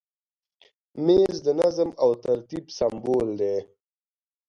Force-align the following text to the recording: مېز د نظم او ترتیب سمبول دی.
مېز 1.05 1.35
د 1.45 1.47
نظم 1.61 1.89
او 2.03 2.09
ترتیب 2.23 2.65
سمبول 2.77 3.27
دی. 3.39 3.55